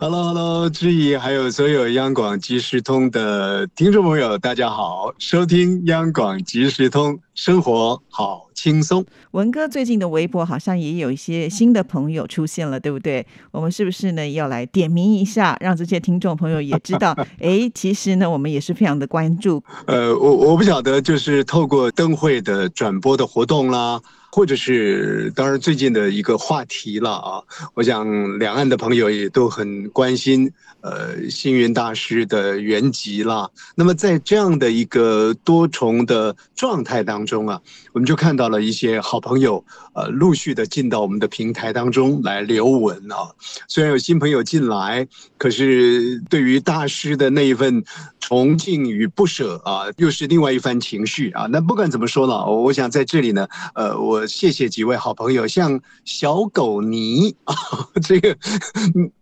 [0.00, 9.04] Hello，Hello，知怡，还有所有央广即时通的听众朋友，大家好，收听央广即时通，生活好轻松。
[9.32, 13.26] 文哥最近的微博好像也有一些新的朋友出现了，对不对？
[13.50, 17.12] 我们是不是呢要来点名一下，让这些听众朋友也知道？
[17.42, 19.60] 哎，其实呢，我们也是非常的关注。
[19.86, 24.00] 呃，我我不晓得，就是透过灯会的转播的活动啦。
[24.30, 27.42] 或者是当然最近的一个话题了啊，
[27.74, 33.48] 我想两岸的朋友也都很关心，呃，星云大师的原籍啦。
[33.74, 37.60] 那么在这样的一个多重的状态当中啊，
[37.92, 43.32] 我们就看到了一些好朋友，呃，陆续的进到我们的平台当中来留文啊。
[43.66, 47.82] 虽然有新朋友进来，可是对于大师的那一份
[48.20, 51.46] 崇敬与不舍啊，又是另外一番情绪啊。
[51.46, 54.18] 那不管怎么说呢，我想在这里呢，呃，我。
[54.26, 57.54] 谢谢几位好朋友，像小狗泥啊，
[58.02, 58.36] 这个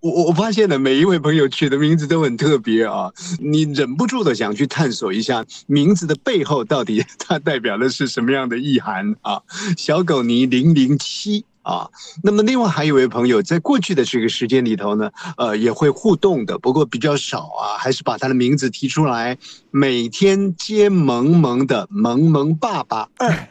[0.00, 9.41] 我我发现了，每一位朋友取的名字都很特别啊，你忍不住的想去探索一下名字的背后到底 它代表的是什么样的意涵啊？
[9.78, 11.45] 小狗泥零零七。
[11.67, 11.91] 啊，
[12.22, 19.36] 那么另外还有一位朋友，在过去的这个时间里头呢，呃，也会互动的，不过比较少啊，还是把他的名字提出来。
[19.73, 23.48] 每天接萌萌的萌萌爸爸二，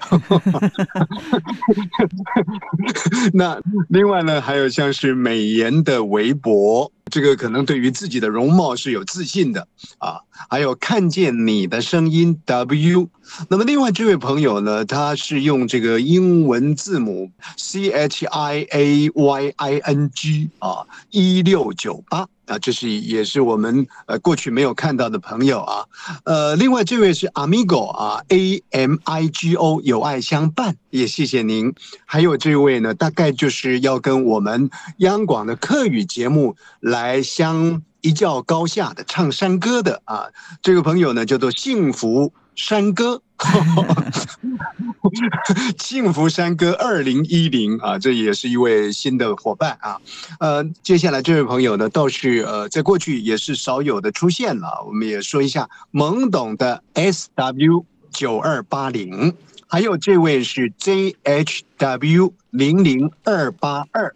[3.33, 6.89] 那另外呢，还有像是美颜的微博。
[7.11, 9.67] 这个可能对于自己的容貌是有自信的
[9.99, 13.09] 啊，还有看见你的声音 W，
[13.47, 22.27] 那么另外这位朋友呢，他是用这个英文字母 C H I A Y I N G 啊，一六九八。
[22.45, 25.83] 啊，这是也是我们呃过去没有看到的朋友啊，
[26.25, 31.73] 呃，另外这位是 Amigo 啊，A M I G O 有爱相伴，也谢谢您。
[32.05, 40.27] 还有这位呢，大概就是要跟我们央广的客语节目来相一较高下的唱山歌的啊，
[40.61, 42.31] 这个朋友呢叫做幸福。
[42.55, 43.21] 山歌，
[45.77, 49.97] 幸福山歌二零一零啊，这也是一位新的伙伴啊。
[50.39, 54.83] 呃，接下来这位朋友呢，倒是呃，在过去也是少有的出现了。
[54.87, 59.33] 我们也说一下懵懂的 S W 九二八零，
[59.67, 64.15] 还有这位是 J H W 零零二八二。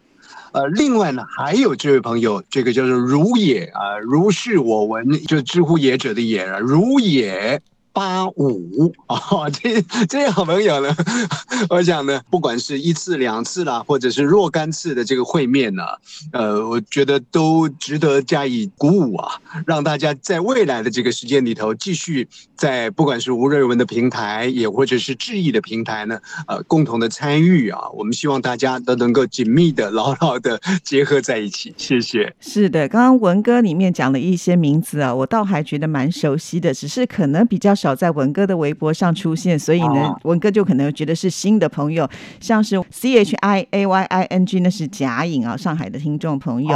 [0.51, 7.61] 呃，另外呢，还有这位朋友，这个叫做如也啊，如是我闻，就知乎也者的也啊，如也。
[7.99, 9.19] 八五啊，
[9.51, 10.95] 这这些好朋友呢，
[11.69, 15.83] 我想呢，不管是一次两次啦，或者是若干次的这个会面呢，
[16.31, 26.17] 呃，我觉得都值得加以鼓舞啊，让大家在未来的这个时间里头，继续在不管是吴瑞文的平台，也或者是志毅的平台呢，
[26.47, 31.73] 呃，共同的参与啊，我们希望大家都能够紧密的、牢牢的结合在一起。
[31.75, 32.33] 谢谢。
[32.39, 37.75] 是的，刚刚文哥里面讲了一些名字啊，我倒还觉得蛮熟悉的，只是可能比较。
[37.79, 46.69] 少在文哥的微博上出现，所以呢，文哥就可能觉得是新的朋友，像是 C H I A Y I N G，那是贾颖啊，上海的听众朋友，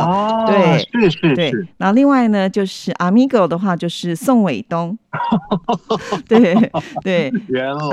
[0.47, 1.67] 对，是是是。
[1.77, 4.97] 然后另外呢，就是 Amigo 的话，就是宋伟东。
[6.27, 6.55] 对
[7.03, 7.31] 对，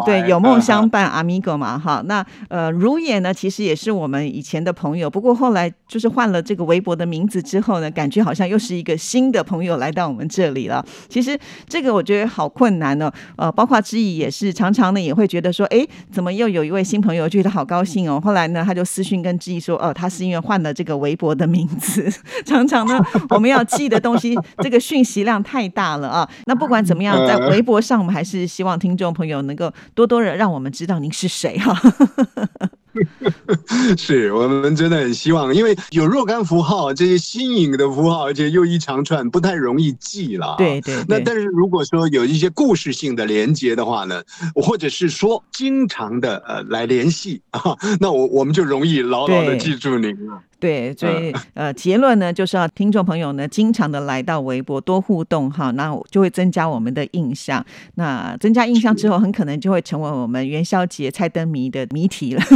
[0.05, 10.85] 对 有梦相伴阿米狗嘛哈，那呃如也呢，其实也是我们以前的朋友，不过后来就是换了这个微博的名字之后呢，感觉好像又是一个新的朋友来到我们这里了。
[11.09, 11.39] 其实
[11.69, 18.21] 这个我觉得好困难哦，呃，包括知意也是常常呢也会觉得说，哎，怎么又有一位新朋友，觉得好高兴哦。
[18.23, 22.11] 后来呢，他就私讯跟知意说，哦，他是因为换了这个微博的名字。
[22.47, 22.99] 常常呢，
[23.31, 26.29] 我们要记的东西，这个讯息量太大了啊。
[26.47, 27.10] 那不管怎么样。
[27.27, 31.81] 在微博上，我们还是希望听众朋友能够多多的让我们知道您是谁哈。
[33.97, 40.57] 是我们真的很希望，因为有若干符号这些新颖的符号，而且又一长串，不太容易记了。
[40.59, 40.97] 对对。
[41.07, 44.21] 那但是如果说有一些故事性的连接的话呢，
[44.55, 50.43] 或者是说经常的呃来联系啊，那我我们就容易牢牢的记住您了。
[50.61, 57.65] 对，所以呃，结论呢就是要听众朋友呢经常的来到微博多互动哈，那就会增加我们的印象。
[57.95, 62.43] 那增加印象之后，很可能就会成为我们元宵节猜灯谜的谜题了。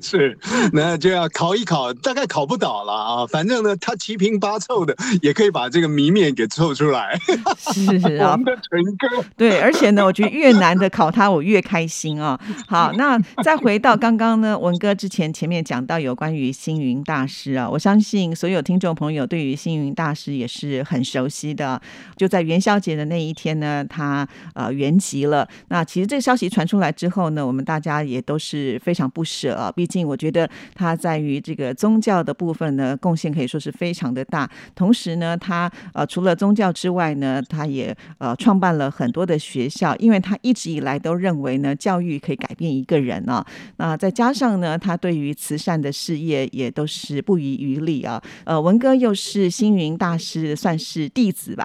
[0.00, 0.36] 是，
[0.72, 3.26] 那就要考一考，大概考不倒了啊。
[3.26, 7.18] 反正呢，他七拼八凑的，也可以把这个谜面给凑出来。
[7.72, 9.24] 是 啊，我们的陈哥。
[9.36, 12.38] 对，而且呢，我觉得越难的考他，我越开心啊。
[12.68, 21.80] 好，那再回到刚刚呢，文哥之前前面讲到有关于星云大师啊，我相信所有听众朋友对于星云大师也是很熟悉的。
[22.16, 25.48] 就在元宵节的那一天呢，他呃圆寂了。
[25.68, 28.74] 那其实这个消息传出来之后呢，我们大家也都是。
[28.84, 29.72] 非常不舍！
[29.74, 34.46] 毕竟我觉得他在于这个宗教的部分呢，贡献可以说是非常的大。
[34.74, 43.42] 同时呢，他呃除了宗教之外呢，他也呃创办了很多的学校，因为他一直以来都认为呢，教育可以改变一个人啊。
[43.76, 48.20] 那再加上呢，他对于慈慈善的事业也都是不遗余力啊。
[48.44, 51.64] 呃，文哥又是星云大师算是弟子吧，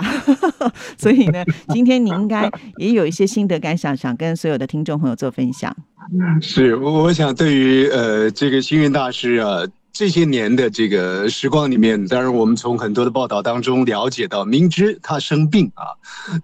[0.97, 5.75] 所以呢，今天你应该也有一些心得感想，想跟所有的听众朋友做分享。
[6.39, 15.91] 是，我想对于呃这个星云大师啊，这些年的这个时光里面，当然我们从很多的报道当中了解到，明知他生病啊，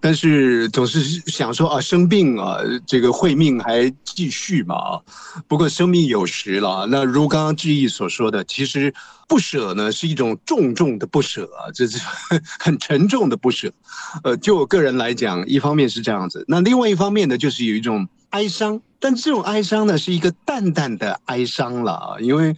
[0.01, 1.01] 但是总是
[1.31, 4.99] 想说啊，生病啊，这个会命还继续嘛。
[5.47, 8.93] 不过生命有时了，那如刚刚志毅所说的，其实
[9.25, 11.97] 不舍呢是一种重重的不舍啊，这是
[12.59, 13.71] 很沉重的不舍。
[14.23, 18.05] 呃，就我个人来讲，一方面是这样子，那另外一方面呢，就是有一种。
[18.31, 22.53] 哀伤，但这种哀伤呢，是一个淡淡的哀伤了啊，因为。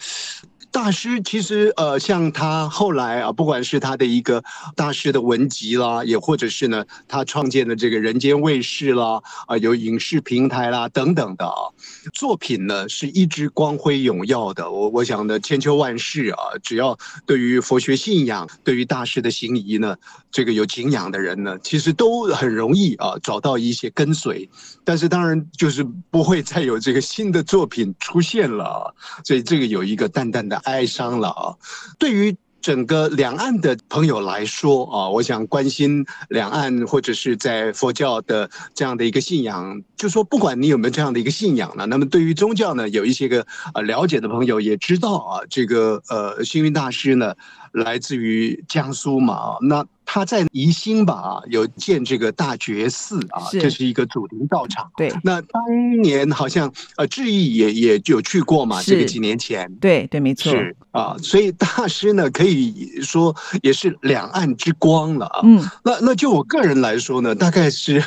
[0.70, 4.44] 大师其实呃，像他后来啊，不管是他的一个
[4.76, 11.74] 大师的文集啦，也或者是呢，他创建的这个人间卫视啦，啊，有影视平台啦等等的啊，
[12.14, 14.70] 作品呢是一直光辉永耀的。
[14.70, 19.96] 我我想呢，千秋万世啊，只要对于佛学信仰、对于大师的行仪呢，
[20.32, 24.48] 这个有敬仰的人呢，其实都很容易啊找到一些跟随。
[24.84, 28.94] 但是当然就是不会再有这个新的作品出现了，
[29.24, 30.57] 所以这个有一个淡淡的。
[30.64, 31.56] 哀伤了啊！
[31.98, 47.36] 对于整个两岸的朋友来说啊，我想关心两岸或者是在佛教的这样的一个信仰，就说不管你有没有这样的一个信仰呢，那么对于宗教呢，有一些个呃了解的朋友也知道啊，这个呃星云大师呢
[47.72, 49.86] 来自于江苏嘛，那。
[50.10, 54.90] 他在宜兴吧啊，有建这个大觉寺啊，这是一个祖灵道场。
[54.96, 55.62] 对，那当
[56.02, 59.70] 年好像呃智毅也也有去过嘛，这个几年前。
[59.82, 60.50] 对对，没错。
[60.54, 65.42] 是啊，所以大师呢可以说也是两岸之光了啊。
[65.44, 68.02] 嗯，那那就我个人来说呢，大概是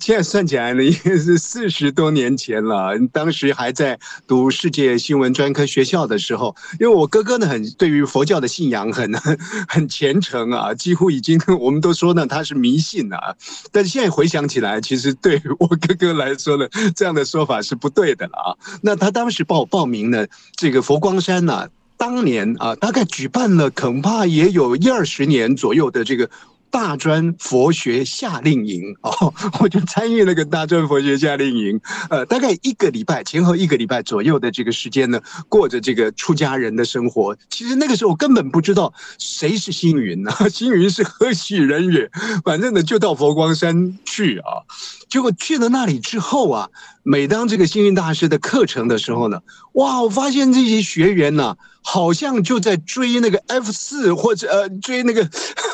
[0.00, 2.98] 现在算起来呢，应该是四十多年前了。
[3.12, 3.96] 当时还在
[4.26, 9.12] 读世界新闻专科学校的时候，因为我哥哥呢很对于佛教的信仰很
[9.66, 13.34] 很虔诚啊，几乎已经我们都说呢，他是迷信啊，
[13.72, 18.48] 但是现在回想起来，其实对我哥哥来说呢，这样的说法是不对的了啊。
[18.80, 26.30] 那他当时报报名呢，这个佛光山呢，当年啊，大概举办了恐怕也有一二十年左右的这个。
[26.70, 37.36] 大专佛学夏令营 哦，我就参与那个大专佛学夏令营，呃，大概一个礼拜前后一个礼拜左右的这个时间呢，过着这个出家人的生活。
[37.50, 42.10] 其实那个时候我根本不知道谁是星云呢， 星云是何许人也？
[42.44, 44.62] 反正呢，就到佛光山去啊。
[45.08, 46.68] 结果去了那里之后啊，
[47.02, 49.40] 每当这个星云大师的课程的时候呢，
[49.72, 55.28] 哇，我发现这些学员呢，好像就在追那个 F 四或者呃追那个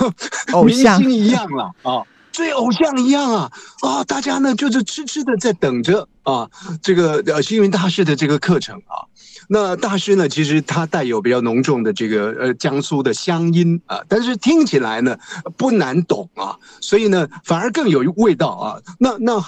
[0.64, 3.50] 明星一样了啊，追偶像一样啊
[3.80, 4.04] 啊！
[4.04, 6.48] 大家呢就是痴痴的在等着啊，
[6.82, 9.02] 这个呃星云大师的这个课程啊。
[9.48, 15.16] 那大师呢，其实他带有比较浓重的这个呃江苏的乡音啊，但是听起来呢
[15.56, 18.80] 不难懂啊，所以呢反而更有味道啊。
[18.98, 19.42] 那那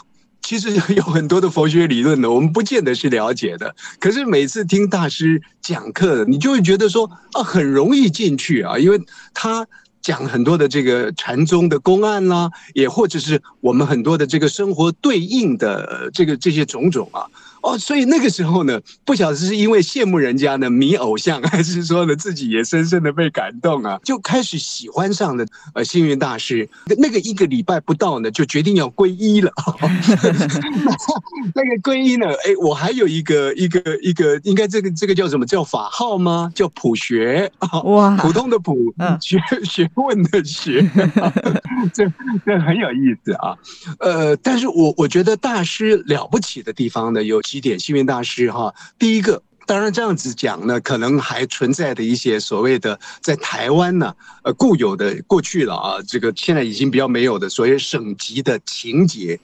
[0.48, 8.98] 其实 有很多的佛学理论呢，我们不见得是了解的，可是每次听大师讲课，你就会觉得说啊很容易进去啊，因为
[9.34, 9.66] 他
[10.00, 17.26] 讲很多的这个禅宗的公案啦，也或者是我们很多的这个生活对应的这个这些种种啊。
[17.62, 26.68] 哦，所以那个时候呢，不晓得是因为羡慕人家呢迷偶像，还是说呢自己也深深的被感动啊，就开始喜欢上了呃星云大师。
[26.98, 29.52] 那个一个礼拜不到呢，就决定要皈依了。
[31.54, 36.50] 那个皈依呢，哎，我还有一个一个一个，应该这个这个叫什么叫法号吗？
[36.54, 40.88] 叫普学啊， 哇，普通的普，学学问的学，
[41.92, 42.06] 这
[42.46, 43.56] 这很有意思啊。
[43.98, 47.42] 呃，但是我我觉得大师了不起的地方呢有。
[47.48, 47.78] 几点？
[47.78, 59.40] 幸运大师哈，第一个，当然这样子讲呢，可能还存在的一些所谓的在台湾呢，呃固有的过去了啊，这个现在已经比较没有的所谓省级的情节。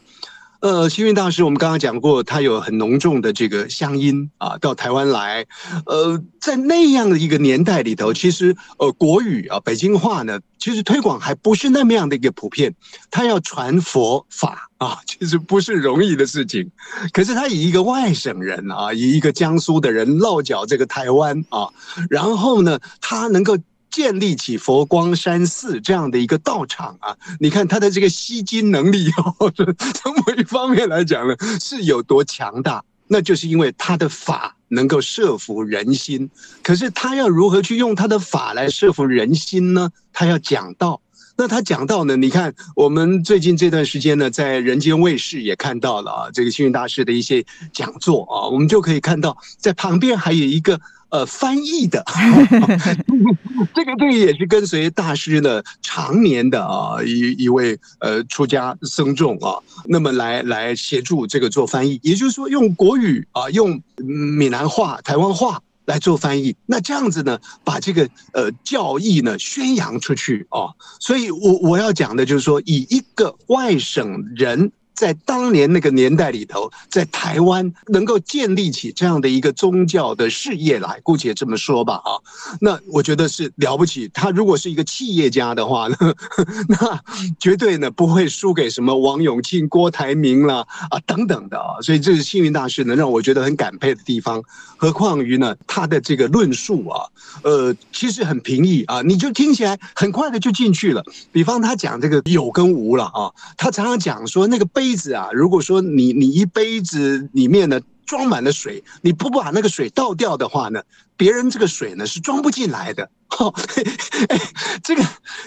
[0.64, 5.44] 呃，幸运大师，我们刚刚讲过，他有很浓重的这个乡音啊，到台湾来，
[5.85, 12.75] 呃，在那样的一个年代里头，其实呃国语啊，北京话呢，其实推广还不是那么样的一个普遍。
[13.11, 16.71] 他要传佛法啊，其实不是容易的事情。
[17.12, 21.68] 可是他以一个外省人啊，以一个江苏的人落脚这个台湾啊，
[22.09, 23.59] 然后呢，他能够。
[23.94, 29.52] 建立起佛光山寺这样的一个道场啊，你看他的这个吸金能力哦，
[29.94, 32.82] 从某一方面来讲呢，是有多强大？
[33.06, 36.28] 那就是因为他的法能够摄服人心。
[36.60, 39.88] 可是他要如何去用他的法来摄服人心呢？
[40.12, 41.00] 他要讲道。
[41.36, 42.16] 那他讲道呢？
[42.16, 50.80] 你看我们最近这段时间呢，在人间卫视也看到了啊，这个幸运大师的一些讲座啊，我们就可以看到在旁边还有一个。
[51.14, 52.04] 呃，翻译的，
[53.73, 59.54] 这个这个也是跟随大师呢常年的啊一一位呃出家僧众啊，
[59.87, 63.80] 那么来来协助这个做翻译，也就是说用国语啊，用
[64.38, 74.73] 闽南话、台湾话来做翻译，那这样子呢，把这个呃教义呢宣扬出去啊，所以我我要讲的就是说，以一个外省人。
[74.94, 82.14] 在当年那个年代里头，在台湾能够建立起这样的一个宗教的事业来，姑且这么说吧，啊，
[82.60, 84.08] 那我觉得是了不起。
[84.14, 85.96] 他如果是一个企业家的话呢，
[86.68, 87.00] 那
[87.40, 91.82] 绝对呢不会输给什么王永庆、郭台铭啦啊等等的啊。
[91.82, 94.40] 所以这是幸运大师呢让我觉得很感佩的地方。
[94.76, 97.08] 何况于呢，他的这个论述啊，
[97.42, 101.02] 呃，其实很平易啊，你就听起来很快的就进去了。
[101.32, 104.83] 比方他讲这个有跟无了啊，他常常讲说那个被。
[104.84, 110.82] 杯子啊，如果说你你一杯子里面呢装满了水，你不把那个水倒掉的话呢，
[111.16, 113.11] 别人这个水呢是装不进来的。
[113.26, 113.52] 哈
[114.85, 115.02] 这个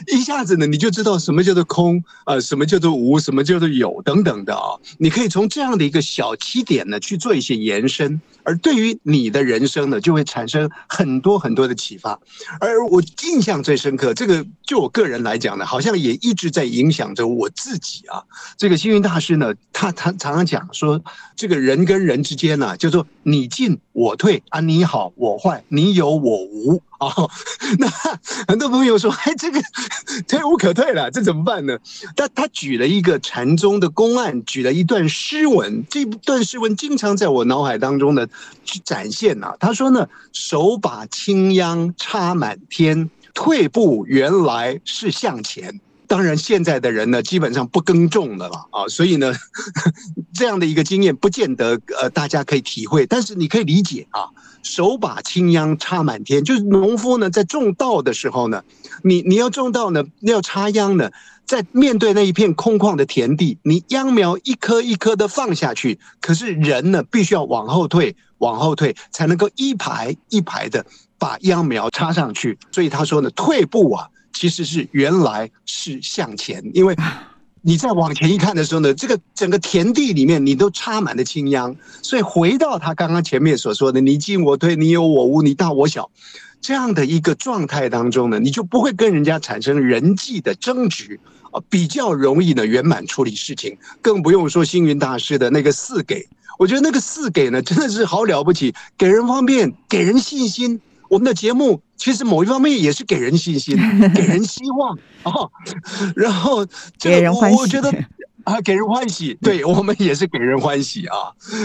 [0.08, 4.76] 一下子呢，你就知道什么叫做空啊，什么叫做无，什么叫做有等等的啊。
[4.98, 12.20] 你可以从这样的一个小起点呢去做一些延伸，而对于你的人生呢，就会产生很多很多的启发。
[12.60, 18.22] 而我印象最深刻，这个就我个人来讲呢，好像也一直在影响着我自己啊。
[18.58, 21.02] 这个星云大师呢，他他常常讲说，
[21.38, 26.80] 这个人跟人之间呢，叫做你进我退啊，你好我坏，你有我无。
[27.00, 27.28] 哦，
[27.80, 27.88] 那
[28.48, 29.60] 很多朋友说，哎，这个
[30.28, 31.76] 退无可退了，这怎么办呢？
[32.16, 38.28] 他他举了一个禅宗的公案，举了一段诗文，这段诗文经常在我脑海当中呢
[38.64, 39.56] 去展现呐。
[39.60, 45.82] 他说呢，手把青秧插满天，退步原来是向前。
[46.08, 49.34] 当然，现在的人呢，基本上不耕种的了啊，所以呢，
[50.34, 54.30] 这样的一个经验不见得呃大家可以体会，但是你可以理解啊。
[54.64, 58.64] 手把青秧插满天，就是农夫呢在种稻的时候呢，
[59.02, 61.10] 你你要种稻呢，要插秧呢，
[61.46, 70.86] 在面对那一片空旷的田地，你秧苗一颗一颗的放下去，可是人呢必须要往后退，往后退才能够一排一排的
[71.18, 72.58] 把秧苗插上去。
[72.72, 76.96] 所以他说呢，退步啊，其实是原来是向前，因为。
[77.64, 86.10] 你再往前一看的时候呢，这个整个田地里面你都插满了青秧，所以回到他刚刚前面所说的“你进我退，你有我无，你大我小”
[86.62, 91.20] 这样的一个状态当中呢，你就不会跟人家产生人际的争执
[91.52, 93.78] 啊，比较容易呢圆满处理事情。
[94.02, 96.26] 更不用说星云大师的那个四给，
[96.58, 100.80] 我觉得那个四给呢真的是好了不起，给人方便，给人信心。
[101.10, 103.78] 我们的节目其实某一方面也是给人信心，
[104.14, 105.50] 给人希望哦，
[106.16, 106.66] 然后
[107.00, 107.28] 给。
[107.30, 107.92] 我觉得
[108.44, 111.16] 啊，给人欢喜，对我们也是给人欢喜啊。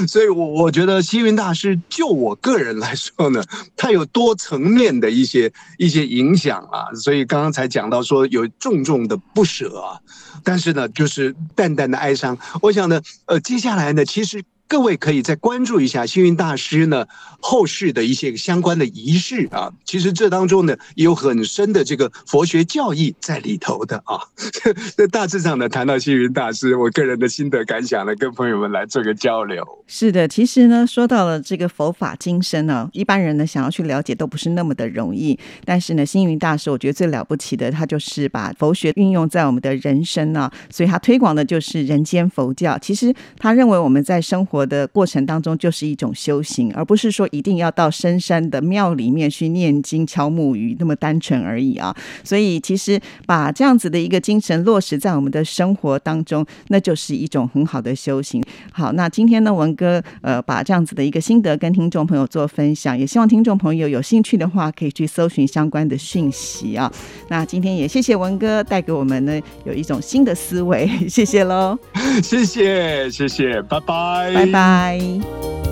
[0.08, 3.42] 所以，我我觉得星云大师，就我个人来说呢，
[3.76, 6.92] 他有多层面的一些一些影响啊。
[6.94, 10.00] 所以刚刚才讲到说有重重的不舍啊，
[10.42, 12.37] 但是呢，就是淡淡的哀伤。
[12.61, 14.42] 我想呢，呃，接下来呢，其实。
[14.69, 17.04] 各位可以再关注一下星云大师呢
[17.40, 24.19] 后世的一些相关的仪式啊，其实这当中呢有很深的这个佛学教义在里头的啊。
[24.97, 29.62] 那大致上呢谈到星云大师，我个人的心得感想呢，跟朋友们来做个交流。
[29.87, 35.38] 是的，其实呢说到了这个佛法精深呢，一般人呢想要去了解都不是那么的容易。
[35.66, 42.78] 但是呢，星云大师我觉得最了不起的，他就是把佛学运用在我们的人生呢，所以他推广的就是人间佛教。
[42.78, 44.62] 其实他认为我们在生活。
[44.62, 51.95] 活的过程当中就是一种修行，而不是说一定要到深山的庙里面去念经、敲木鱼那么单纯而已啊。
[52.23, 58.42] 所以，其实把这样子的一个精神落实在我们的生活当中，那就是一种很好的修行。
[58.73, 66.90] 好，那今天呢，文哥呃，把这样子的一个心得跟听众朋友做分享，也希望听众朋友有兴趣的话，可以去搜寻相关的讯息啊。
[67.28, 71.76] 那今天也谢谢文哥带给我们呢有一种新的思维， 谢谢喽，
[72.23, 75.71] 谢谢谢谢，拜拜，拜拜。